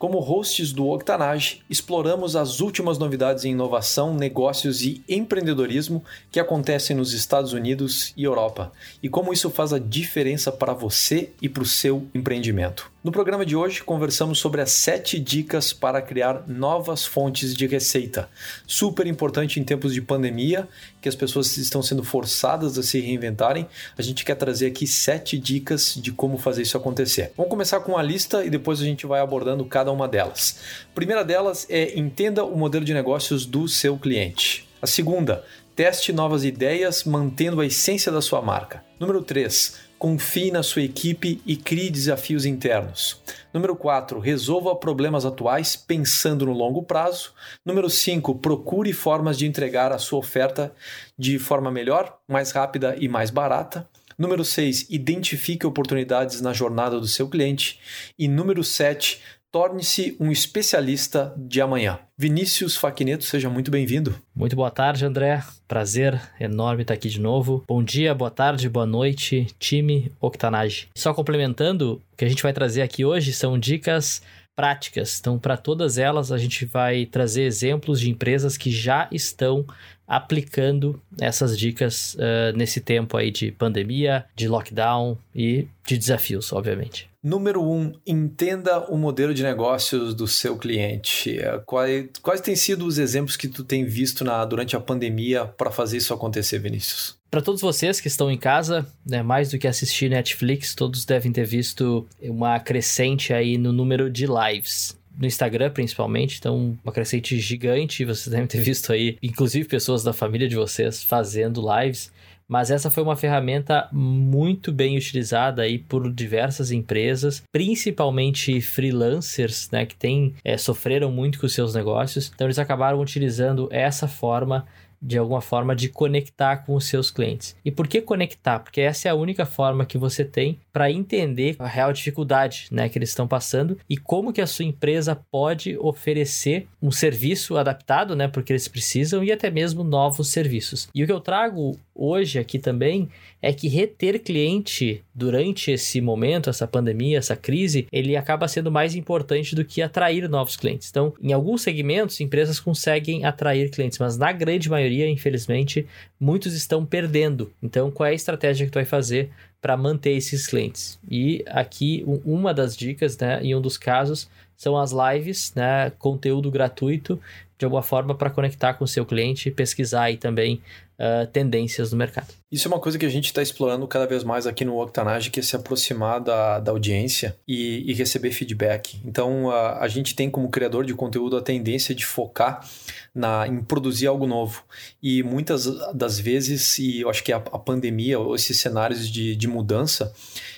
[0.00, 6.02] Como hosts do Octanage, exploramos as últimas novidades em inovação, negócios e empreendedorismo
[6.32, 11.28] que acontecem nos Estados Unidos e Europa e como isso faz a diferença para você
[11.42, 12.90] e para o seu empreendimento.
[13.02, 18.28] No programa de hoje, conversamos sobre as sete dicas para criar novas fontes de receita.
[18.66, 20.68] Super importante em tempos de pandemia,
[21.00, 23.66] que as pessoas estão sendo forçadas a se reinventarem.
[23.96, 27.32] A gente quer trazer aqui sete dicas de como fazer isso acontecer.
[27.38, 30.60] Vamos começar com a lista e depois a gente vai abordando cada uma delas.
[30.92, 34.68] A primeira delas é entenda o modelo de negócios do seu cliente.
[34.82, 35.42] A segunda,
[35.74, 38.84] teste novas ideias mantendo a essência da sua marca.
[38.98, 43.20] Número 3, confie na sua equipe e crie desafios internos.
[43.52, 47.34] Número 4, resolva problemas atuais pensando no longo prazo.
[47.66, 50.72] Número 5, procure formas de entregar a sua oferta
[51.18, 53.86] de forma melhor, mais rápida e mais barata.
[54.18, 57.78] Número 6, identifique oportunidades na jornada do seu cliente.
[58.18, 59.20] E número 7,
[59.52, 61.98] Torne-se um especialista de amanhã.
[62.16, 64.14] Vinícius Faquineto, seja muito bem-vindo.
[64.32, 65.42] Muito boa tarde, André.
[65.66, 67.64] Prazer enorme estar aqui de novo.
[67.66, 70.86] Bom dia, boa tarde, boa noite, time Octanage.
[70.96, 74.22] Só complementando, o que a gente vai trazer aqui hoje são dicas
[74.54, 75.18] práticas.
[75.18, 79.66] Então, para todas elas, a gente vai trazer exemplos de empresas que já estão
[80.10, 87.08] aplicando essas dicas uh, nesse tempo aí de pandemia, de lockdown e de desafios, obviamente.
[87.22, 91.38] Número um, entenda o modelo de negócios do seu cliente.
[91.38, 95.44] É, quais, quais têm sido os exemplos que tu tem visto na, durante a pandemia
[95.44, 97.16] para fazer isso acontecer, Vinícius?
[97.30, 101.30] Para todos vocês que estão em casa, né, mais do que assistir Netflix, todos devem
[101.30, 107.38] ter visto uma crescente aí no número de lives no Instagram principalmente, então uma crescente
[107.38, 112.10] gigante, vocês devem ter visto aí, inclusive pessoas da família de vocês fazendo lives
[112.50, 119.86] mas essa foi uma ferramenta muito bem utilizada aí por diversas empresas, principalmente freelancers, né,
[119.86, 122.32] que tem, é, sofreram muito com os seus negócios.
[122.34, 124.66] Então eles acabaram utilizando essa forma
[125.00, 127.56] de alguma forma de conectar com os seus clientes.
[127.64, 128.58] E por que conectar?
[128.58, 132.88] Porque essa é a única forma que você tem para entender a real dificuldade, né,
[132.88, 138.14] que eles estão passando e como que a sua empresa pode oferecer um serviço adaptado,
[138.14, 140.88] né, porque eles precisam e até mesmo novos serviços.
[140.94, 143.10] E o que eu trago hoje aqui também
[143.42, 148.94] é que reter cliente durante esse momento, essa pandemia, essa crise, ele acaba sendo mais
[148.94, 150.88] importante do que atrair novos clientes.
[150.88, 155.86] Então, em alguns segmentos, empresas conseguem atrair clientes, mas na grande maioria, infelizmente,
[156.18, 157.52] muitos estão perdendo.
[157.62, 159.30] Então, qual é a estratégia que tu vai fazer
[159.60, 160.98] para manter esses clientes?
[161.08, 166.50] E aqui, uma das dicas, né, em um dos casos, são as lives, né, conteúdo
[166.50, 167.18] gratuito,
[167.58, 170.62] de alguma forma para conectar com o seu cliente, pesquisar aí também
[171.00, 172.39] uh, tendências do mercado.
[172.50, 175.30] Isso é uma coisa que a gente está explorando cada vez mais aqui no Octanage,
[175.30, 179.00] que é se aproximar da, da audiência e, e receber feedback.
[179.04, 182.68] Então, a, a gente tem como criador de conteúdo a tendência de focar
[183.14, 184.64] na, em produzir algo novo.
[185.00, 189.36] E muitas das vezes, e eu acho que a, a pandemia, ou esses cenários de,
[189.36, 190.12] de mudança,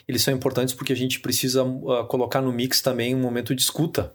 [0.07, 3.63] eles são importantes porque a gente precisa uh, colocar no mix também um momento de
[3.63, 4.13] escuta.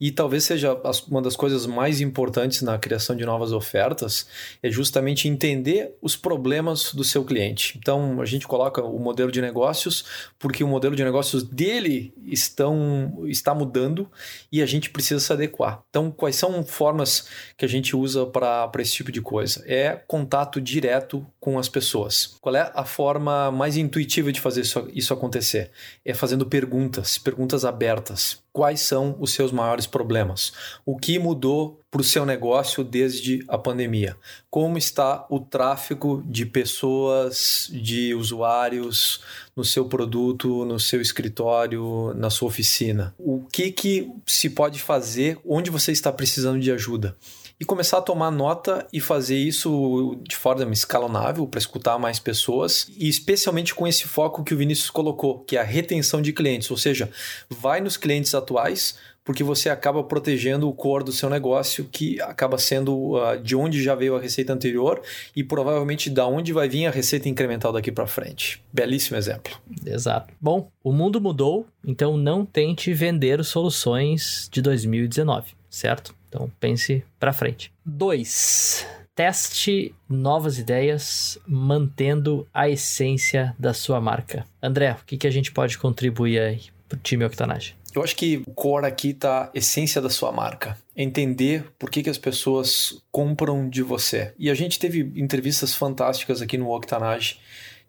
[0.00, 0.74] E talvez seja
[1.08, 4.26] uma das coisas mais importantes na criação de novas ofertas,
[4.62, 7.76] é justamente entender os problemas do seu cliente.
[7.78, 10.04] Então, a gente coloca o modelo de negócios
[10.38, 14.10] porque o modelo de negócios dele estão, está mudando
[14.50, 15.82] e a gente precisa se adequar.
[15.90, 19.62] Então, quais são formas que a gente usa para esse tipo de coisa?
[19.66, 22.36] É contato direto com as pessoas.
[22.40, 25.70] Qual é a forma mais intuitiva de fazer isso, isso acontecer?
[26.04, 28.38] É fazendo perguntas, perguntas abertas.
[28.58, 30.52] Quais são os seus maiores problemas?
[30.84, 34.16] O que mudou para o seu negócio desde a pandemia?
[34.50, 39.20] Como está o tráfego de pessoas, de usuários
[39.54, 43.14] no seu produto, no seu escritório, na sua oficina?
[43.16, 45.38] O que, que se pode fazer?
[45.46, 47.16] Onde você está precisando de ajuda?
[47.60, 52.88] E começar a tomar nota e fazer isso de forma escalonável para escutar mais pessoas
[52.96, 56.70] e especialmente com esse foco que o Vinícius colocou, que é a retenção de clientes,
[56.70, 57.10] ou seja,
[57.48, 58.96] vai nos clientes atuais
[59.28, 63.82] porque você acaba protegendo o core do seu negócio, que acaba sendo uh, de onde
[63.82, 65.02] já veio a receita anterior
[65.36, 68.64] e provavelmente da onde vai vir a receita incremental daqui para frente.
[68.72, 69.54] Belíssimo exemplo.
[69.84, 70.32] Exato.
[70.40, 76.14] Bom, o mundo mudou, então não tente vender soluções de 2019, certo?
[76.28, 77.72] Então pense para frente.
[77.84, 78.86] 2.
[79.14, 84.46] Teste novas ideias, mantendo a essência da sua marca.
[84.62, 87.74] André, o que, que a gente pode contribuir aí para o time Octanage?
[87.94, 90.78] Eu acho que o core aqui tá a essência da sua marca.
[90.96, 94.32] Entender por que, que as pessoas compram de você.
[94.38, 97.38] E a gente teve entrevistas fantásticas aqui no Octanage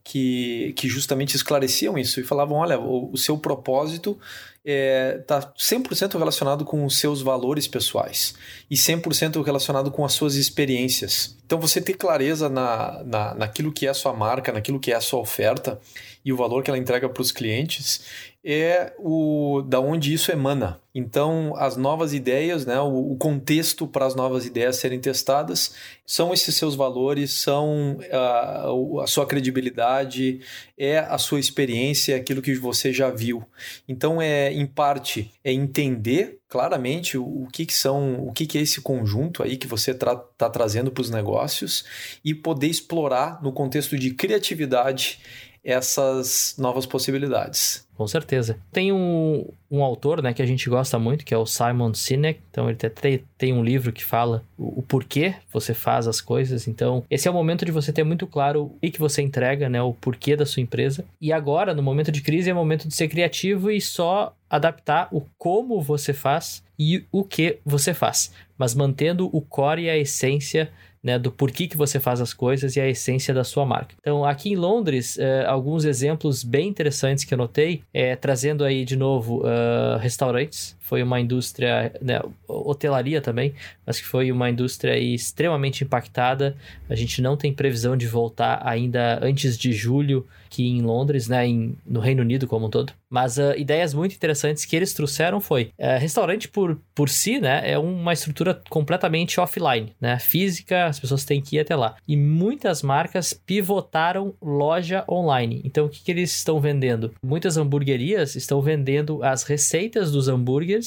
[0.09, 4.17] que, que justamente esclareciam isso e falavam: olha, o, o seu propósito
[4.65, 8.33] está é, tá 100% relacionado com os seus valores pessoais
[8.71, 11.37] e 100% relacionado com as suas experiências.
[11.45, 14.95] Então, você ter clareza na, na, naquilo que é a sua marca, naquilo que é
[14.95, 15.79] a sua oferta
[16.25, 18.01] e o valor que ela entrega para os clientes
[18.43, 20.79] é o da onde isso emana.
[20.95, 25.75] Então, as novas ideias, né, o, o contexto para as novas ideias serem testadas
[26.05, 30.41] são esses seus valores, são a, a sua credibilidade,
[30.77, 33.43] é a sua experiência, aquilo que você já viu.
[33.87, 38.57] Então, é em parte é entender claramente o, o que, que são, o que, que
[38.57, 41.85] é esse conjunto aí que você está tra trazendo para os negócios
[42.25, 45.19] e poder explorar no contexto de criatividade
[45.63, 47.87] essas novas possibilidades.
[47.95, 48.57] Com certeza.
[48.71, 52.39] Tem um, um autor né, que a gente gosta muito, que é o Simon Sinek.
[52.49, 56.65] Então, ele tem, tem um livro que fala o, o, porquê você faz as coisas.
[56.65, 59.67] Então, esse é o momento de você ter muito claro o que, que você entrega,
[59.67, 61.03] né, o porquê da sua empresa.
[61.19, 65.09] E agora, no momento de crise, é o momento de ser criativo e só adaptar
[65.11, 69.97] o como você faz e o que você faz, mas mantendo o core e a
[69.97, 70.71] essência
[71.03, 73.95] né, do porquê que você faz as coisas e a essência da sua marca.
[73.99, 78.83] Então, aqui em Londres, uh, alguns exemplos bem interessantes que eu notei, é, trazendo aí
[78.83, 83.53] de novo uh, restaurantes, foi uma indústria, né, hotelaria também,
[83.85, 86.57] mas que foi uma indústria extremamente impactada.
[86.89, 91.45] A gente não tem previsão de voltar ainda antes de julho aqui em Londres, né,
[91.45, 92.91] em, no Reino Unido como um todo.
[93.07, 97.61] Mas uh, ideias muito interessantes que eles trouxeram foi uh, restaurante por, por si, né,
[97.71, 101.95] é uma estrutura completamente offline, né, física, as pessoas têm que ir até lá.
[102.07, 105.61] E muitas marcas pivotaram loja online.
[105.63, 107.13] Então o que, que eles estão vendendo?
[107.23, 110.78] Muitas hamburguerias estão vendendo as receitas dos hambúrgueres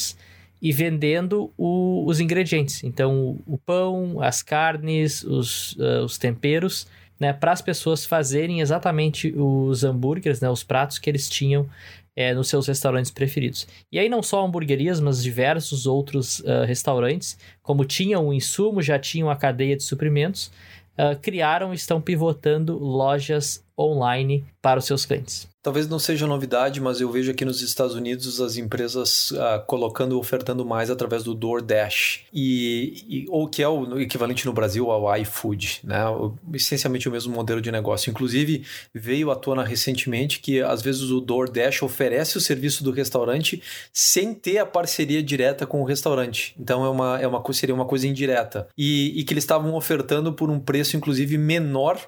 [0.61, 2.85] e vendendo o, os ingredientes.
[2.85, 6.87] Então, o pão, as carnes, os, uh, os temperos,
[7.19, 11.69] né, para as pessoas fazerem exatamente os hambúrgueres, né, os pratos que eles tinham
[12.15, 13.67] é, nos seus restaurantes preferidos.
[13.91, 18.99] E aí não só hamburguerias, mas diversos outros uh, restaurantes, como tinham o insumo, já
[18.99, 20.51] tinham a cadeia de suprimentos,
[20.99, 25.52] uh, criaram e estão pivotando lojas online para os seus clientes.
[25.63, 30.19] Talvez não seja novidade, mas eu vejo aqui nos Estados Unidos as empresas uh, colocando,
[30.19, 35.17] ofertando mais através do DoorDash, e, e, ou que é o equivalente no Brasil ao
[35.19, 36.03] iFood, né?
[36.53, 38.11] Essencialmente o mesmo modelo de negócio.
[38.11, 43.63] Inclusive, veio à tona recentemente que às vezes o DoorDash oferece o serviço do restaurante
[43.93, 46.57] sem ter a parceria direta com o restaurante.
[46.59, 48.67] Então é uma, é uma, seria uma coisa indireta.
[48.77, 52.01] E, e que eles estavam ofertando por um preço, inclusive, menor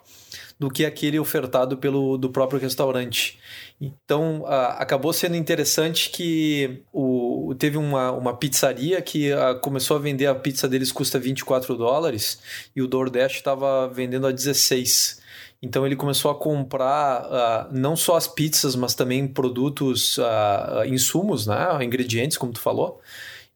[0.58, 3.38] do que aquele ofertado pelo do próprio restaurante.
[3.80, 9.30] Então, acabou sendo interessante que o, teve uma, uma pizzaria que
[9.60, 12.40] começou a vender a pizza deles custa 24 dólares
[12.74, 15.22] e o DoorDash estava vendendo a 16.
[15.60, 21.46] Então ele começou a comprar uh, não só as pizzas, mas também produtos, uh, insumos,
[21.46, 21.82] né?
[21.82, 23.00] ingredientes, como tu falou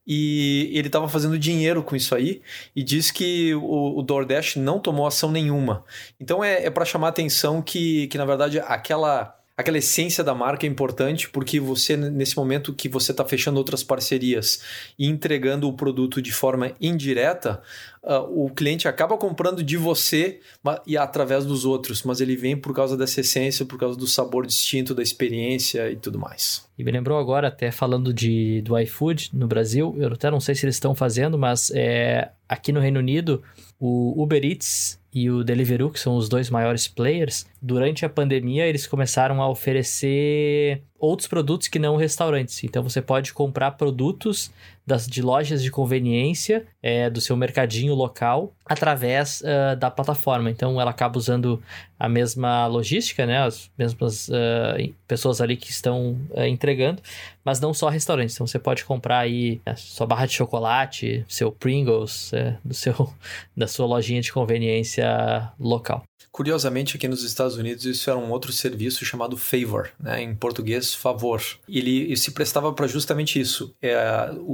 [0.09, 2.41] e ele estava fazendo dinheiro com isso aí
[2.75, 5.85] e diz que o, o DoorDash não tomou ação nenhuma.
[6.19, 10.65] Então é, é para chamar atenção que, que, na verdade, aquela aquela essência da marca
[10.65, 14.63] é importante porque você, nesse momento que você está fechando outras parcerias
[14.97, 17.61] e entregando o produto de forma indireta,
[18.05, 20.39] uh, o cliente acaba comprando de você
[20.87, 24.47] e através dos outros, mas ele vem por causa dessa essência, por causa do sabor
[24.47, 26.65] distinto, da experiência e tudo mais.
[26.79, 30.55] E me lembrou agora, até falando de, do iFood no Brasil, eu até não sei
[30.55, 33.43] se eles estão fazendo, mas é, aqui no Reino Unido,
[33.81, 38.67] o Uber Eats e o Deliveroo, que são os dois maiores players, durante a pandemia
[38.67, 42.63] eles começaram a oferecer outros produtos que não restaurantes.
[42.65, 44.51] Então você pode comprar produtos
[44.89, 50.51] das, de lojas de conveniência é, do seu mercadinho local através uh, da plataforma.
[50.51, 51.63] Então ela acaba usando
[51.99, 53.39] a mesma logística, né?
[53.43, 57.03] As mesmas uh, pessoas ali que estão uh, entregando,
[57.45, 58.35] mas não só restaurantes.
[58.35, 62.33] Então você pode comprar aí a sua barra de chocolate, seu Pringles,
[62.65, 63.13] do seu,
[63.55, 66.03] da sua lojinha de conveniência local.
[66.39, 70.23] Curiosamente, aqui nos Estados Unidos, isso era um outro serviço chamado Favor, né?
[70.23, 71.43] em português, favor.
[71.69, 73.75] Ele, ele se prestava para justamente isso.
[73.83, 73.93] É,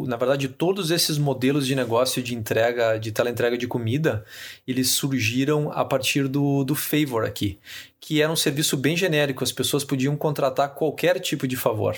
[0.06, 4.24] na verdade, todos esses modelos de negócio de entrega, de teleentrega de comida,
[4.66, 7.58] eles surgiram a partir do, do Favor aqui,
[8.06, 11.96] que era um serviço bem genérico, as pessoas podiam contratar qualquer tipo de favor.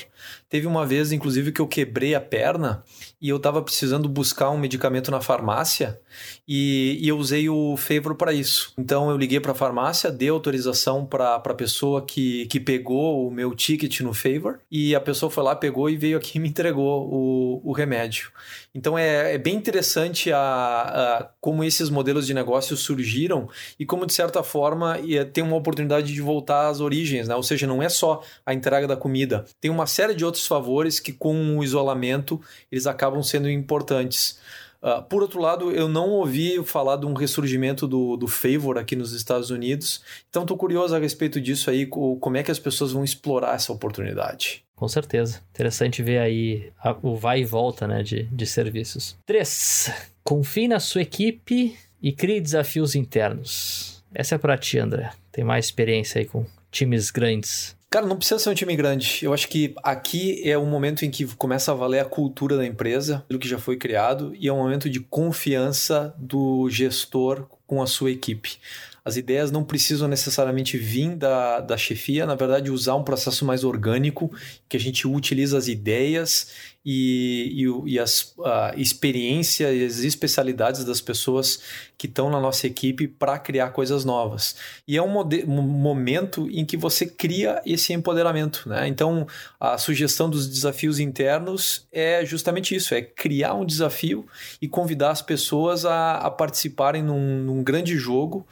[0.48, 2.84] Teve uma vez, inclusive, que eu quebrei a perna
[3.20, 5.98] e eu estava precisando buscar um medicamento na farmácia
[6.46, 8.72] e, e eu usei o Favor para isso.
[8.78, 9.75] Então eu liguei para a farmácia,
[10.10, 15.00] dei autorização para a pessoa que, que pegou o meu ticket no Favor e a
[15.00, 18.30] pessoa foi lá, pegou e veio aqui e me entregou o, o remédio.
[18.74, 24.06] Então é, é bem interessante a, a, como esses modelos de negócio surgiram e como,
[24.06, 24.98] de certa forma,
[25.32, 27.34] tem uma oportunidade de voltar às origens, né?
[27.34, 29.44] Ou seja, não é só a entrega da comida.
[29.60, 32.40] Tem uma série de outros favores que, com o isolamento,
[32.70, 34.38] eles acabam sendo importantes.
[34.82, 38.94] Uh, por outro lado, eu não ouvi falar de um ressurgimento do, do Favor aqui
[38.94, 42.92] nos Estados Unidos, então estou curioso a respeito disso aí, como é que as pessoas
[42.92, 44.64] vão explorar essa oportunidade.
[44.74, 45.40] Com certeza.
[45.50, 49.16] Interessante ver aí a, o vai e volta né, de, de serviços.
[49.24, 49.90] 3.
[50.22, 54.04] Confie na sua equipe e crie desafios internos.
[54.14, 57.75] Essa é para ti, André tem mais experiência aí com times grandes?
[57.88, 59.20] Cara, não precisa ser um time grande.
[59.22, 62.66] Eu acho que aqui é o momento em que começa a valer a cultura da
[62.66, 67.80] empresa, aquilo que já foi criado, e é um momento de confiança do gestor com
[67.80, 68.58] a sua equipe.
[69.04, 73.62] As ideias não precisam necessariamente vir da, da chefia, na verdade, usar um processo mais
[73.62, 74.32] orgânico,
[74.68, 80.84] que a gente utiliza as ideias e, e, e as a experiência e as especialidades
[80.84, 81.60] das pessoas
[81.98, 84.54] que estão na nossa equipe para criar coisas novas.
[84.86, 88.68] E é um, um, momento em que você cria esse empoderamento.
[88.68, 88.86] Né?
[88.86, 89.26] Então,
[89.58, 94.24] a sugestão dos desafios internos é justamente isso: é criar um desafio
[94.62, 98.46] e convidar as pessoas a, a participarem num, num grande jogo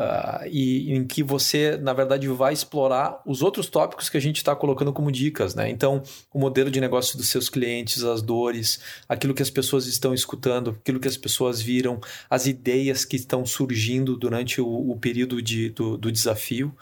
[0.00, 4.38] Uh, e em que você, na verdade, vai explorar os outros tópicos que a gente
[4.38, 5.68] está colocando como dicas, né?
[5.68, 6.02] Então,
[6.32, 10.70] o modelo de negócio dos seus clientes, as dores, aquilo que as pessoas estão escutando,
[10.70, 15.68] aquilo que as pessoas viram, as ideias que estão surgindo durante o, o período de,
[15.68, 16.74] do, do desafio.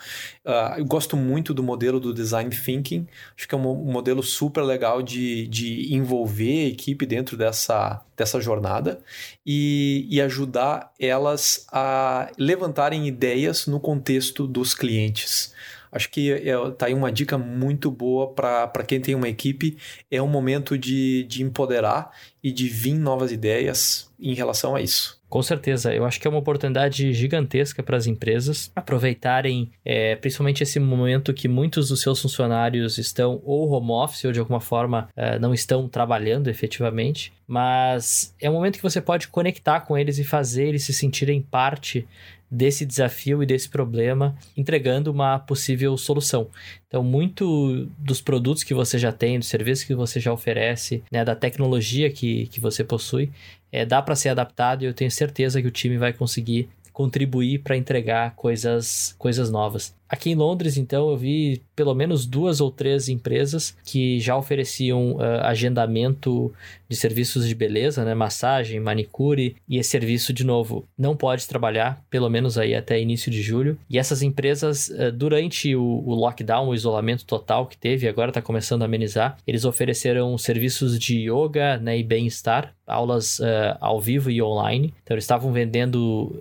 [0.49, 4.63] Uh, eu gosto muito do modelo do Design Thinking, acho que é um, modelo super
[4.63, 8.99] legal de, de envolver a equipe dentro dessa, dessa jornada
[9.45, 15.53] e, e ajudar elas a levantarem ideias no contexto dos clientes.
[15.93, 19.77] Acho que é, tá aí uma dica muito boa para quem tem uma equipe.
[20.11, 22.11] É um momento de, de empoderar
[22.43, 25.19] e de vir novas ideias em relação a isso.
[25.29, 30.63] Com certeza, eu acho que é uma oportunidade gigantesca para as empresas aproveitarem, é, principalmente
[30.63, 35.09] esse momento que muitos dos seus funcionários estão ou home office ou de alguma forma
[35.15, 40.19] é, não estão trabalhando efetivamente, mas é um momento que você pode conectar com eles
[40.19, 42.09] e fazer eles se sentirem parte
[42.51, 46.49] desse desafio e desse problema, entregando uma possível solução.
[46.87, 51.25] Então, muito dos produtos que você já tem, dos serviços que você já oferece, né,
[51.25, 53.31] da tecnologia que, que você possui,
[53.71, 57.61] é, dá para ser adaptado e eu tenho certeza que o time vai conseguir contribuir
[57.61, 59.95] para entregar coisas, coisas novas.
[60.09, 65.17] Aqui em Londres, então, eu vi pelo menos duas ou três empresas que já ofereciam
[65.17, 66.53] uh, agendamento
[66.89, 68.15] de serviços de beleza, né?
[68.15, 73.31] Massagem, manicure e esse serviço, de novo, não pode trabalhar, pelo menos aí até início
[73.31, 73.79] de julho.
[73.91, 78.41] E essas empresas, uh, durante o, o, lockdown, o isolamento total que teve, agora está
[78.41, 84.31] começando a amenizar, eles ofereceram serviços de yoga né, e bem-estar, aulas uh, ao vivo
[84.31, 84.95] e online.
[85.05, 86.35] Então, eles estavam vendendo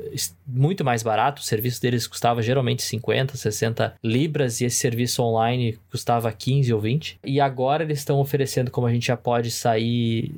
[0.47, 5.21] muito mais barato, o serviço deles custava geralmente 50, 60 60 libras e esse serviço
[5.23, 7.19] online custava 15 ou 20.
[7.25, 10.31] E agora eles estão oferecendo como a gente já pode sair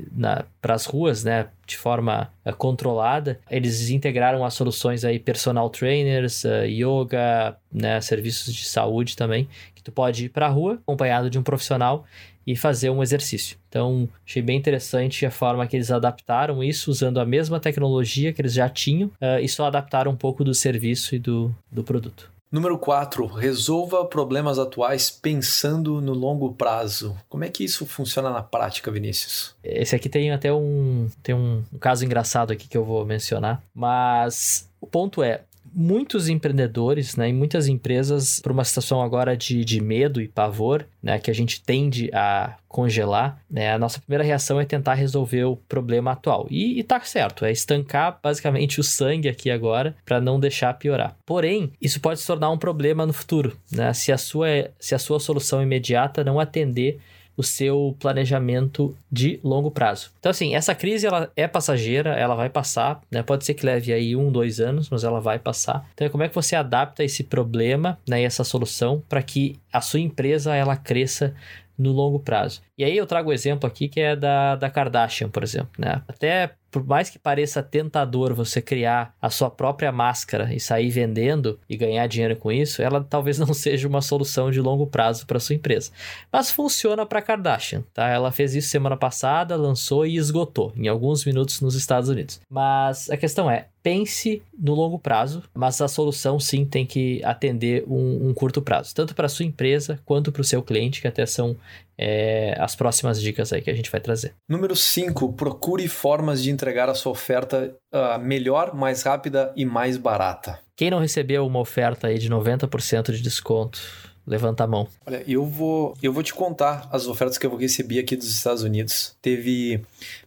[0.62, 1.48] para as ruas, né?
[1.66, 3.40] De forma uh, controlada.
[3.50, 8.02] Eles integraram as soluções aí personal trainers, uh, yoga, né?
[8.02, 12.06] Serviços de saúde também, que tu pode ir para a rua acompanhado de um profissional
[12.50, 13.58] e fazer um exercício.
[13.70, 18.42] Então, achei bem interessante a forma que eles adaptaram isso usando a mesma tecnologia que
[18.42, 22.32] eles já tinham uh, e só adaptaram um pouco do serviço e do, do produto.
[22.52, 27.16] Número 4, resolva problemas atuais pensando no longo prazo.
[27.30, 29.56] Como é que isso funciona na prática, Vinícius?
[29.64, 34.68] Esse aqui tem até um, tem um, caso engraçado aqui que eu vou mencionar, mas
[34.82, 35.42] o ponto é,
[35.74, 40.86] muitos empreendedores né, e muitas empresas, por uma situação agora de, de medo e pavor,
[41.02, 45.44] né, que a gente tende a congelar, né, a nossa primeira reação é tentar resolver
[45.46, 46.48] o problema atual.
[46.50, 51.16] E, e tá certo, é estancar basicamente o sangue aqui agora para não deixar piorar.
[51.26, 54.48] Porém, isso pode se tornar um problema no futuro, né, se a sua,
[54.80, 57.00] se a sua solução imediata não atender
[57.40, 60.12] o seu planejamento de longo prazo.
[60.20, 63.24] Então, assim, essa crise ela é passageira, ela vai passar, né?
[63.24, 65.88] Pode ser que leve aí um, dois anos, mas ela vai passar.
[65.94, 69.80] Então, como é que você adapta esse problema né, e essa solução para que a
[69.80, 71.34] sua empresa ela cresça
[71.78, 72.62] no longo prazo.
[72.78, 75.70] E aí eu trago o um exemplo aqui que é da, da Kardashian, por exemplo.
[75.78, 76.02] Né?
[76.10, 81.60] Até por mais que pareça tentador você criar a sua própria máscara e sair vendendo
[81.70, 85.40] e ganhar dinheiro com isso, ela talvez não seja uma solução de longo prazo para
[85.40, 85.92] sua empresa.
[86.32, 88.08] Mas funciona para Kardashian, tá?
[88.08, 92.40] Ela fez isso semana passada, lançou e esgotou em alguns minutos nos Estados Unidos.
[92.50, 97.84] Mas a questão é, pense no longo prazo, mas a solução sim tem que atender
[97.88, 101.26] um, um curto prazo, tanto para sua empresa quanto para o seu cliente, que até
[101.26, 101.58] são
[101.98, 104.36] é, as próximas dicas aí que a gente vai trazer.
[104.48, 109.98] Número 5, procure formas de entregar a sua oferta uh, melhor, mais rápida e mais
[109.98, 110.60] barata.
[110.76, 113.82] Quem não recebeu uma oferta aí de 90% de desconto,
[114.30, 114.88] levanta a mão.
[115.04, 118.62] Olha, eu vou, eu vou te contar as ofertas que eu recebi aqui dos Estados
[118.62, 119.16] Unidos.
[119.20, 119.82] Teve.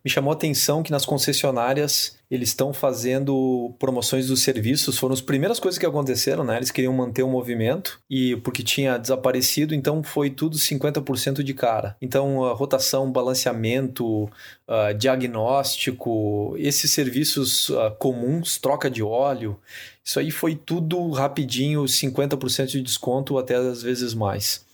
[0.05, 4.97] Me chamou a atenção que nas concessionárias eles estão fazendo promoções dos serviços.
[4.97, 6.57] Foram as primeiras coisas que aconteceram, né?
[6.57, 11.95] Eles queriam manter o movimento e porque tinha desaparecido, então foi tudo 50% de cara.
[12.01, 19.61] Então, a rotação, balanceamento, uh, diagnóstico, esses serviços uh, comuns, troca de óleo,
[20.03, 24.65] isso aí foi tudo rapidinho, 50% de desconto, até às vezes mais.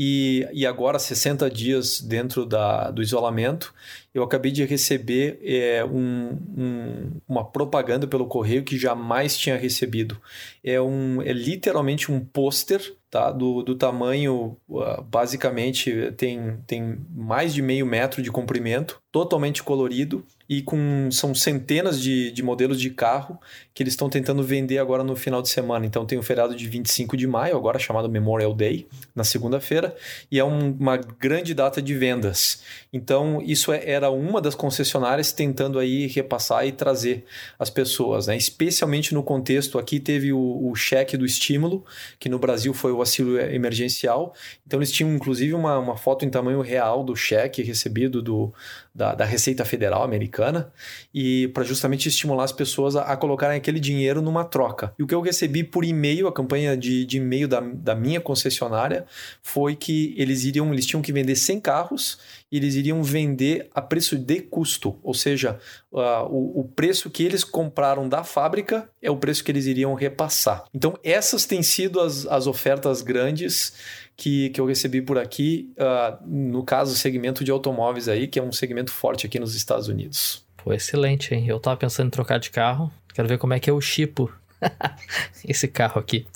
[0.00, 3.74] E, e agora, 60 dias dentro da, do isolamento,
[4.18, 10.20] eu acabei de receber é, um, um, uma propaganda pelo correio que jamais tinha recebido.
[10.62, 13.30] É, um, é literalmente um pôster tá?
[13.30, 20.24] do, do tamanho, uh, basicamente, tem, tem mais de meio metro de comprimento, totalmente colorido
[20.48, 23.38] e com são centenas de, de modelos de carro
[23.74, 25.84] que eles estão tentando vender agora no final de semana.
[25.84, 29.94] Então tem o feriado de 25 de maio, agora chamado Memorial Day, na segunda-feira,
[30.30, 32.62] e é um, uma grande data de vendas.
[32.92, 37.24] Então isso é, era uma das concessionárias tentando aí repassar e trazer
[37.58, 38.36] as pessoas, né?
[38.36, 41.84] especialmente no contexto aqui teve o, o cheque do estímulo,
[42.18, 44.34] que no Brasil foi o auxílio emergencial.
[44.66, 48.52] Então eles tinham inclusive uma, uma foto em tamanho real do cheque recebido do,
[48.98, 50.72] da, da Receita Federal americana
[51.14, 54.92] e para justamente estimular as pessoas a, a, colocarem aquele dinheiro numa troca.
[54.98, 58.20] E o que eu recebi por e-mail, a campanha de, de e-mail da, da minha
[58.20, 59.06] concessionária,
[59.40, 62.18] foi que eles iriam, eles tinham que vender 100 carros
[62.50, 65.58] e eles iriam vender a preço de custo, ou seja,
[65.92, 70.64] o, o preço que eles compraram da fábrica é o preço que eles iriam repassar.
[70.74, 73.74] Então, essas têm sido as, as ofertas grandes
[74.18, 78.38] que, que eu recebi por aqui, uh, no caso, o segmento de automóveis aí, que
[78.38, 80.44] é um segmento forte aqui nos Estados Unidos.
[80.56, 81.46] Pô, excelente, hein?
[81.46, 84.30] Eu tava pensando em trocar de carro, quero ver como é que é o chipo
[85.46, 86.26] esse carro aqui.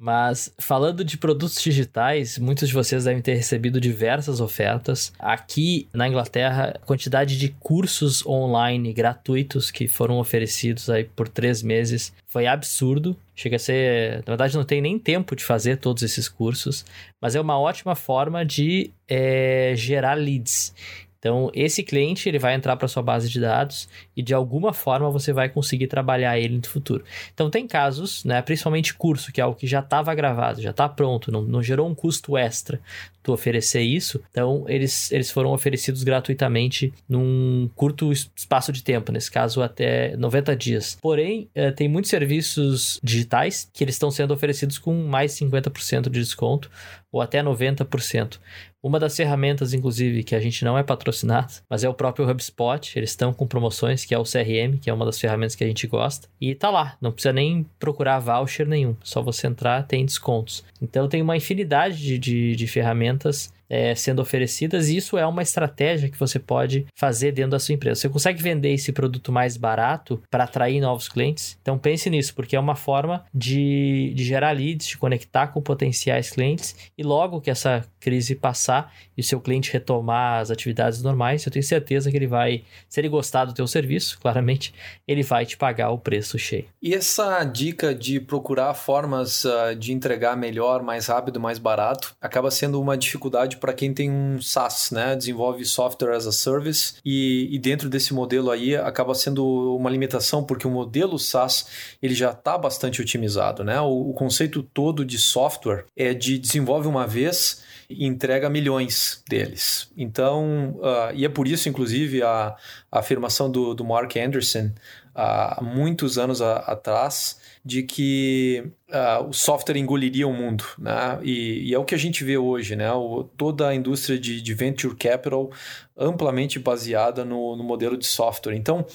[0.00, 5.12] Mas falando de produtos digitais, muitos de vocês devem ter recebido diversas ofertas.
[5.18, 11.62] Aqui na Inglaterra, a quantidade de cursos online gratuitos que foram oferecidos aí por três
[11.62, 13.14] meses foi absurdo.
[13.36, 14.16] Chega a ser.
[14.20, 16.82] Na verdade, não tem nem tempo de fazer todos esses cursos,
[17.20, 20.74] mas é uma ótima forma de é, gerar leads.
[21.20, 25.10] Então, esse cliente ele vai entrar para sua base de dados e de alguma forma
[25.10, 27.04] você vai conseguir trabalhar ele no futuro.
[27.32, 30.88] Então, tem casos, né, principalmente curso, que é algo que já estava gravado, já está
[30.88, 32.80] pronto, não, não gerou um custo extra
[33.22, 34.20] tu oferecer isso.
[34.30, 40.56] Então, eles, eles foram oferecidos gratuitamente num curto espaço de tempo, nesse caso até 90
[40.56, 40.98] dias.
[41.00, 46.20] Porém, eh, tem muitos serviços digitais que eles estão sendo oferecidos com mais 50% de
[46.20, 46.70] desconto
[47.12, 48.38] ou até 90%.
[48.82, 52.96] Uma das ferramentas, inclusive, que a gente não é patrocinado, mas é o próprio HubSpot.
[52.96, 55.66] Eles estão com promoções, que é o CRM, que é uma das ferramentas que a
[55.66, 56.28] gente gosta.
[56.40, 58.96] E tá lá, não precisa nem procurar voucher nenhum.
[59.02, 60.64] Só você entrar, tem descontos.
[60.80, 65.42] Então tem uma infinidade de, de, de ferramentas é, sendo oferecidas, e isso é uma
[65.42, 68.00] estratégia que você pode fazer dentro da sua empresa.
[68.00, 71.56] Você consegue vender esse produto mais barato para atrair novos clientes?
[71.62, 76.30] Então pense nisso, porque é uma forma de, de gerar leads, de conectar com potenciais
[76.30, 81.44] clientes, e logo que essa crise passar e o seu cliente retomar as atividades normais,
[81.44, 84.74] eu tenho certeza que ele vai, se ele gostar do teu serviço, claramente,
[85.06, 86.64] ele vai te pagar o preço cheio.
[86.82, 92.50] E essa dica de procurar formas uh, de entregar melhor, mais rápido, mais barato, acaba
[92.50, 95.14] sendo uma dificuldade para quem tem um SaaS, né?
[95.14, 100.42] Desenvolve software as a service e, e, dentro desse modelo aí acaba sendo uma limitação
[100.42, 101.66] porque o modelo SaaS
[102.02, 103.80] ele já está bastante otimizado, né?
[103.80, 109.90] O, o conceito todo de software é de desenvolve uma vez e entrega milhões deles.
[109.96, 112.56] Então, uh, e é por isso, inclusive, a,
[112.90, 114.70] a afirmação do, do Mark Anderson
[115.14, 121.18] há muitos anos a, atrás de que uh, o software engoliria o mundo, né?
[121.22, 122.92] E, e, é o que a gente vê hoje, né?
[122.92, 125.50] O, toda a indústria de, de venture capital
[125.96, 128.54] amplamente baseada no, no modelo de software.
[128.54, 128.86] Então,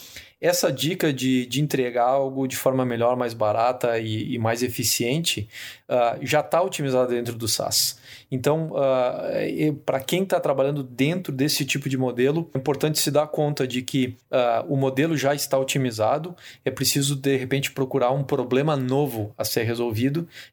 [0.42, 5.48] essa dica de, de entregar algo de forma melhor, mais barata e, e mais eficiente
[5.90, 7.98] uh, já está otimizada dentro do SaaS.
[8.30, 13.28] Então, uh, para quem está trabalhando dentro desse tipo de modelo, é importante se dar
[13.28, 18.24] conta de que uh, o modelo já está otimizado, é preciso de repente procurar um
[18.24, 19.85] problema novo a ser resolvido,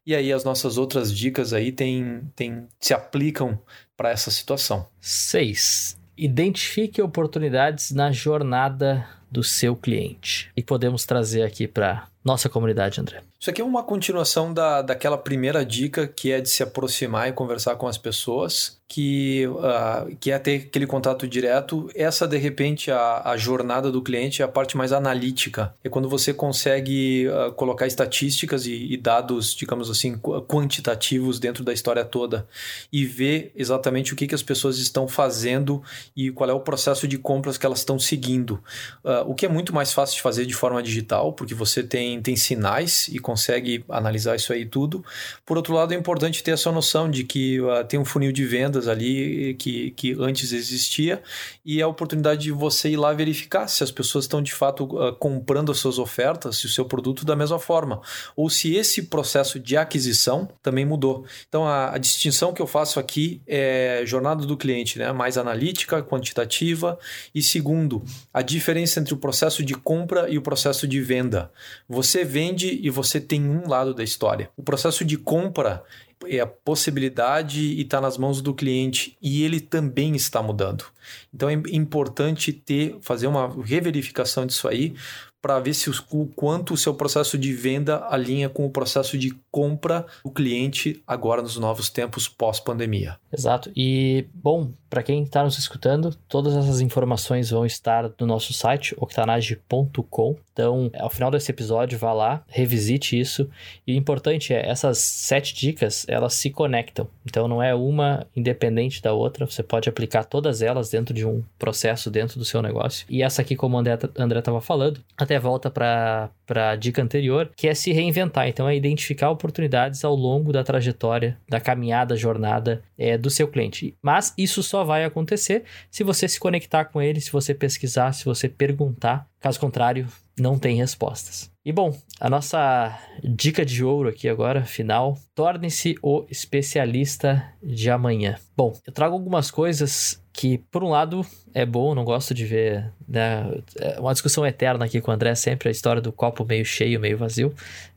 [0.05, 3.59] e aí as nossas outras dicas aí tem, tem, se aplicam
[3.95, 4.87] para essa situação.
[4.99, 5.97] 6.
[6.17, 10.51] Identifique oportunidades na jornada do seu cliente.
[10.55, 13.21] E podemos trazer aqui para nossa comunidade, André.
[13.39, 17.33] Isso aqui é uma continuação da, daquela primeira dica que é de se aproximar e
[17.33, 21.89] conversar com as pessoas, que, uh, que é ter aquele contato direto.
[21.95, 25.73] Essa, de repente, a, a jornada do cliente é a parte mais analítica.
[25.83, 30.15] É quando você consegue uh, colocar estatísticas e, e, dados, digamos assim,
[30.47, 32.47] quantitativos dentro da história toda
[32.91, 35.81] e ver exatamente o que, que as pessoas estão fazendo
[36.15, 38.63] e qual é o processo de compras que elas estão seguindo.
[39.03, 42.12] Uh, o que é muito mais fácil de fazer de forma digital, porque você tem,
[42.21, 45.03] tem sinais e consegue analisar isso aí tudo.
[45.45, 48.45] Por outro lado, é importante ter essa noção de que uh, tem um funil de
[48.45, 51.21] vendas ali que, que antes existia
[51.65, 54.83] e é a oportunidade de você ir lá verificar se as pessoas estão de fato
[54.83, 58.01] uh, comprando as suas ofertas, se o seu produto da mesma forma,
[58.35, 61.25] ou se esse processo de aquisição também mudou.
[61.47, 65.11] Então, a, a distinção que eu faço aqui é jornada do cliente, né?
[65.11, 66.97] mais analítica, quantitativa,
[67.33, 71.51] e segundo, a diferença entre o processo de compra e o processo de venda.
[71.87, 74.49] Você vende e você tem um lado da história.
[74.57, 75.83] O processo de compra
[76.25, 80.85] é a possibilidade e está nas mãos do cliente e ele também está mudando.
[81.33, 84.95] Então é importante ter fazer uma reverificação disso aí
[85.43, 89.35] para ver se o quanto o seu processo de venda alinha com o processo de
[89.51, 93.17] compra do cliente agora nos novos tempos pós-pandemia.
[93.29, 93.69] Exato.
[93.75, 98.95] E bom, para quem está nos escutando, todas essas informações vão estar no nosso site
[98.97, 100.37] octanage.com.
[100.53, 103.49] Então, ao final desse episódio, vá lá, revisite isso.
[103.85, 107.07] E o importante é essas sete dicas, elas se conectam.
[107.25, 109.45] Então, não é uma independente da outra.
[109.45, 113.05] Você pode aplicar todas elas dentro de um processo dentro do seu negócio.
[113.09, 117.67] E essa aqui, como o André estava falando, até volta para a dica anterior, que
[117.67, 118.47] é se reinventar.
[118.47, 123.95] Então, é identificar oportunidades ao longo da trajetória, da caminhada, jornada é, do seu cliente.
[124.01, 128.25] Mas isso só vai acontecer se você se conectar com ele, se você pesquisar, se
[128.25, 129.27] você perguntar.
[129.39, 130.07] Caso contrário,
[130.39, 131.52] não tem respostas.
[131.65, 138.35] E bom, a nossa dica de ouro aqui agora, final, torne-se o especialista de amanhã.
[138.55, 142.91] Bom, eu trago algumas coisas que, por um lado, é bom, não gosto de ver,
[143.07, 146.65] né, é uma discussão eterna aqui com o André, sempre a história do copo meio
[146.65, 147.53] cheio, meio vazio.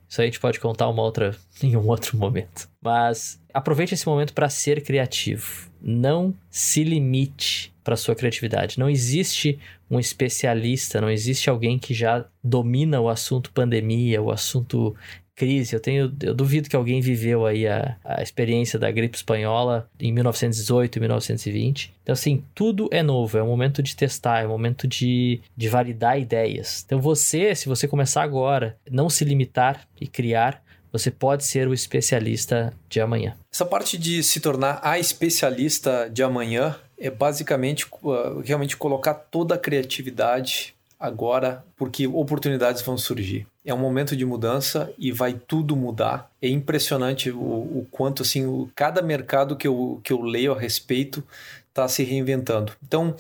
[0.08, 2.68] Isso aí a gente pode contar uma outra em um outro momento.
[2.80, 5.68] Mas aproveite esse momento para ser criativo.
[5.82, 8.80] Não se limite para sua criatividade.
[8.80, 14.96] Não existe um especialista, não existe alguém que já domina o assunto pandemia, o assunto
[15.36, 15.76] crise.
[15.76, 20.10] Eu tenho, eu duvido que alguém viveu aí a, a experiência da gripe espanhola em
[20.10, 21.94] 1918 e 1920.
[22.02, 25.68] Então, assim, tudo é novo, é o momento de testar, é o momento de, de
[25.68, 26.82] validar ideias.
[26.84, 31.74] Então, você, se você começar agora, não se limitar e criar, você pode ser o
[31.74, 33.36] especialista de amanhã.
[33.52, 39.54] Essa parte de se tornar a especialista de amanhã é basicamente uh, realmente colocar toda
[39.54, 43.46] a criatividade agora, porque oportunidades vão surgir.
[43.64, 46.30] É um momento de mudança e vai tudo mudar.
[46.40, 50.58] É impressionante o, o quanto assim, o, cada mercado que eu, que eu leio a
[50.58, 51.22] respeito
[51.68, 52.72] está se reinventando.
[52.82, 53.14] Então,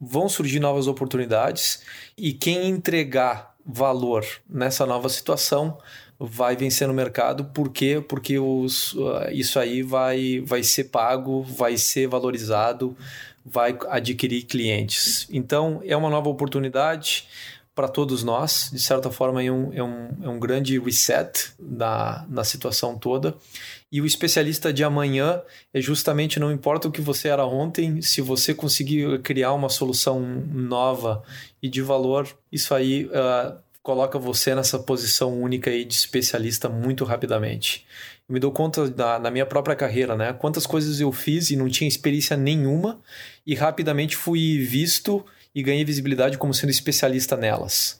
[0.00, 1.82] vão surgir novas oportunidades
[2.16, 5.78] e quem entregar valor nessa nova situação
[6.20, 7.46] vai vencer no mercado.
[7.46, 8.04] Por quê?
[8.06, 12.94] Porque os, uh, isso aí vai, vai ser pago, vai ser valorizado,
[13.42, 15.26] vai adquirir clientes.
[15.30, 17.26] Então, é uma nova oportunidade
[17.74, 18.68] para todos nós.
[18.70, 23.34] De certa forma, é um, é um, é um grande reset na, na situação toda.
[23.90, 25.40] E o especialista de amanhã
[25.72, 30.20] é justamente não importa o que você era ontem, se você conseguir criar uma solução
[30.20, 31.22] nova
[31.62, 37.04] e de valor, isso aí uh, coloca você nessa posição única aí de especialista muito
[37.04, 37.86] rapidamente.
[38.28, 40.32] Eu me dou conta da, na minha própria carreira, né?
[40.32, 43.00] Quantas coisas eu fiz e não tinha experiência nenhuma
[43.46, 47.99] e rapidamente fui visto e ganhei visibilidade como sendo especialista nelas.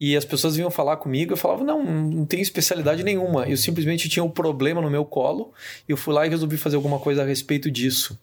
[0.00, 3.48] E as pessoas vinham falar comigo, eu falava, não, não tenho especialidade nenhuma.
[3.48, 5.52] Eu simplesmente tinha um problema no meu colo,
[5.88, 8.18] e eu fui lá e resolvi fazer alguma coisa a respeito disso.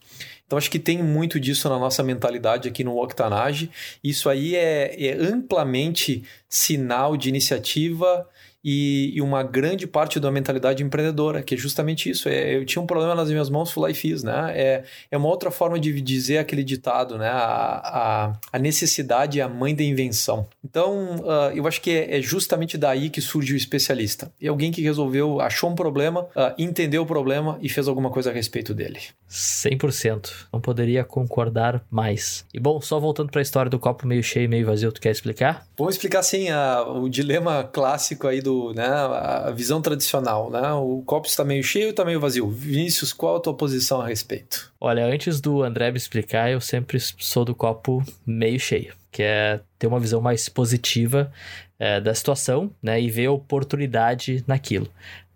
[0.46, 3.68] Então acho que tem muito disso na nossa mentalidade aqui no Octanage.
[4.02, 8.26] Isso aí é, é amplamente sinal de iniciativa
[8.68, 12.28] e, e, uma grande parte da mentalidade empreendedora, que é justamente isso.
[12.28, 14.52] É, eu tinha um problema nas minhas mãos, fui lá e fiz, né?
[14.56, 17.28] É, é uma outra forma de dizer aquele ditado, né?
[17.28, 20.48] A, a, a necessidade é a mãe da invenção.
[20.64, 24.32] Então, uh, eu acho que é, é, justamente daí que surge o especialista.
[24.42, 28.30] É alguém que resolveu, achou um problema, uh, entendeu o problema e fez alguma coisa
[28.30, 28.98] a respeito dele.
[29.30, 30.28] 100%.
[30.52, 32.44] Não poderia concordar mais.
[32.52, 35.00] E bom, só voltando para a história do copo meio cheio e meio vazio, tu
[35.00, 35.64] quer explicar?
[35.78, 40.72] Vamos explicar sim a, o dilema clássico aí do né, a visão tradicional, né?
[40.72, 42.48] O copo está meio cheio está meio vazio?
[42.48, 44.72] Vinícius, qual a tua posição a respeito?
[44.80, 49.60] Olha, antes do André me explicar, eu sempre sou do copo meio cheio, que é
[49.78, 51.32] ter uma visão mais positiva
[51.78, 54.88] é, da situação, né, e ver oportunidade naquilo.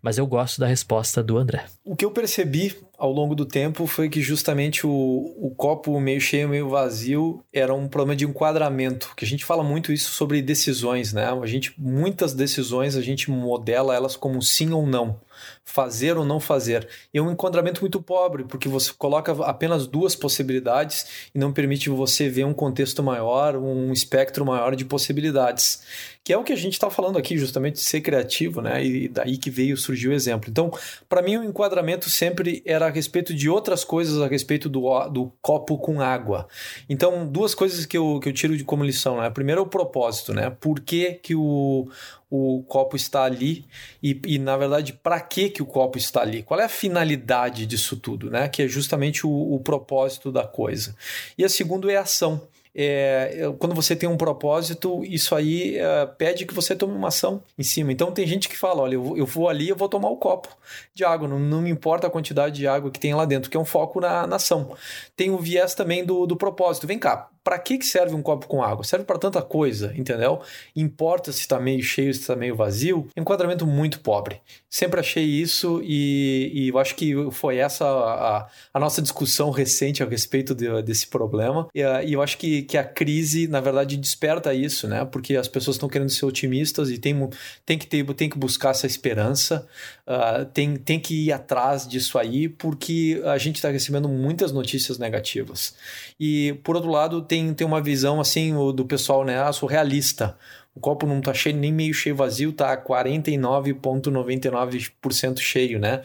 [0.02, 1.64] Mas eu gosto da resposta do André.
[1.84, 6.20] O que eu percebi ao longo do tempo foi que justamente o, o copo meio
[6.20, 10.42] cheio, meio vazio era um problema de enquadramento, que a gente fala muito isso sobre
[10.42, 11.26] decisões, né?
[11.26, 15.18] A gente, muitas decisões a gente modela elas como sim ou não
[15.64, 16.88] fazer ou não fazer.
[17.12, 21.88] E é um enquadramento muito pobre, porque você coloca apenas duas possibilidades e não permite
[21.88, 25.82] você ver um contexto maior, um espectro maior de possibilidades.
[26.22, 28.84] Que é o que a gente está falando aqui, justamente de ser criativo, né?
[28.84, 30.50] E daí que veio, surgiu o exemplo.
[30.50, 30.70] Então,
[31.08, 35.32] para mim, o enquadramento sempre era a respeito de outras coisas, a respeito do, do
[35.40, 36.46] copo com água.
[36.88, 39.30] Então, duas coisas que eu, que eu tiro de como lição, né?
[39.30, 40.50] Primeiro é o propósito, né?
[40.50, 41.88] Por que, que o,
[42.30, 43.66] o copo está ali
[44.00, 46.42] e, e na verdade, para que, que o copo está ali?
[46.42, 48.48] Qual é a finalidade disso tudo, né?
[48.48, 50.94] Que é justamente o, o propósito da coisa.
[51.36, 52.40] E a segunda é a ação.
[52.72, 57.42] É, quando você tem um propósito, isso aí é, pede que você tome uma ação
[57.58, 57.92] em cima.
[57.92, 60.16] Então tem gente que fala: olha, eu, eu vou ali, eu vou tomar o um
[60.16, 60.48] copo
[60.94, 63.56] de água, não, não, me importa a quantidade de água que tem lá dentro, que
[63.56, 64.76] é um foco na, na ação.
[65.16, 66.86] Tem o viés também do, do propósito.
[66.86, 68.84] Vem cá, para que, serve um copo com água?
[68.84, 70.42] Serve para tanta coisa, entendeu?
[70.76, 73.08] Importa se está meio cheio, se está meio vazio.
[73.16, 74.40] Enquadramento muito pobre.
[74.68, 80.02] Sempre achei isso e, e eu acho que foi essa a, a nossa discussão recente
[80.02, 81.66] a respeito de, desse problema.
[81.74, 85.04] E, e, eu acho que, que a crise, na verdade, desperta isso, né?
[85.06, 87.28] Porque as pessoas estão querendo ser otimistas e tem,
[87.64, 89.66] tem, que, ter, tem que buscar essa esperança,
[90.06, 94.98] uh, tem, tem que ir atrás disso aí, porque a gente está recebendo muitas notícias
[94.98, 95.74] negativas.
[96.18, 99.40] E, por outro lado, tem, tem uma visão assim do pessoal, né?
[99.40, 100.36] Ah, surrealista.
[100.74, 106.02] O copo não tá cheio nem meio cheio vazio, tá 49,99% cheio, né?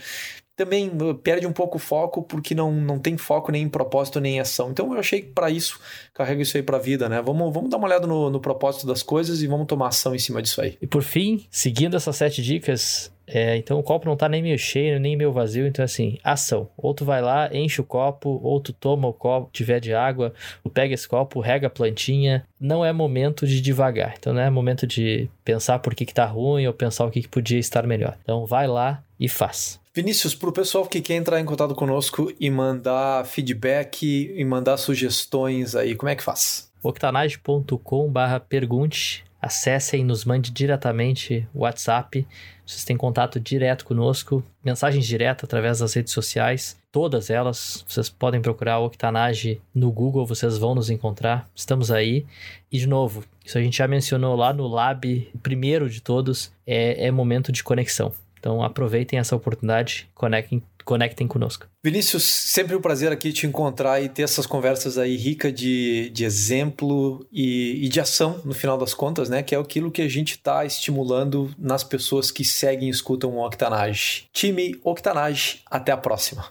[0.56, 4.22] Também uh, perde um pouco o foco porque não, não tem foco nem em propósito
[4.22, 4.70] nem em ação.
[4.70, 5.80] Então eu achei que para isso,
[6.14, 7.24] carrega isso aí para a vida, né?
[7.24, 10.20] Vamos, vamos dar uma olhada no, no propósito das coisas e vamos tomar ação em
[10.20, 10.78] cima disso aí.
[10.80, 14.58] E por fim, seguindo essas sete dicas, é, então o copo não tá nem meio
[14.58, 16.70] cheio, nem meio vazio, então assim, ação.
[16.78, 20.34] Ou tu vai lá, enche o copo, ou tu toma o copo, tiver de água,
[20.64, 22.46] tu pega esse copo, rega a plantinha.
[22.60, 24.16] Não é momento de devagar.
[24.18, 27.22] Então não é momento de pensar por que, que tá ruim ou pensar o que,
[27.22, 28.18] que podia estar melhor.
[28.24, 29.80] Então vai lá e faz.
[29.94, 34.76] Vinícius, para o pessoal que quer entrar em contato conosco e mandar feedback e mandar
[34.78, 36.70] sugestões aí, como é que faz?
[36.84, 42.28] octanage.com/pergunte acessem, nos mande diretamente o WhatsApp.
[42.66, 47.86] Vocês têm contato direto conosco, mensagens diretas através das redes sociais, todas elas.
[47.88, 51.48] Vocês podem procurar o Octanage no Google, vocês vão nos encontrar.
[51.54, 52.26] Estamos aí.
[52.72, 57.06] E de novo, isso a gente já mencionou lá no Lab, primeiro de todos, é,
[57.06, 58.12] é momento de conexão.
[58.39, 61.67] Então aproveitem essa oportunidade, conectem, conectem conosco.
[61.84, 66.24] Vinícius, sempre um prazer aqui te encontrar e ter essas conversas aí ricas de, de
[66.24, 69.41] exemplo e, e, de ação, no final das contas, né?
[69.41, 73.45] Que é aquilo que a gente está estimulando nas pessoas que seguem e escutam o
[73.45, 74.26] Octanage.
[74.32, 76.45] Time Octanage, até a próxima.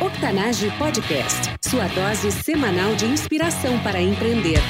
[0.00, 4.60] Octanage Podcast, sua dose semanal de inspiração para empreender.